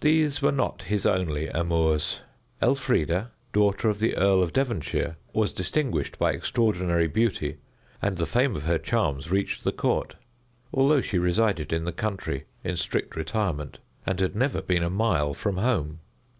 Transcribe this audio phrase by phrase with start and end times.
[0.00, 2.22] These were not his only amours.
[2.60, 7.58] Elfrida, daughter of the Earl of Devonshire, was distinguished by extraordinary beauty,
[8.02, 10.16] and the fame of her charms reached the court,
[10.72, 15.34] although she resided in the country in strict retirement, and had never been a mile
[15.34, 16.00] from home.